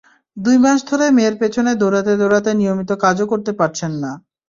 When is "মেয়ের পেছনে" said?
1.17-1.71